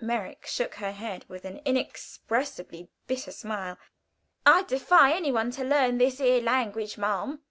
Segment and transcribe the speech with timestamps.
[0.00, 3.76] Merrick shook her head with an inexpressibly bitter smile.
[4.46, 7.42] "I'd defy any one to learn this 'ere language, ma'am.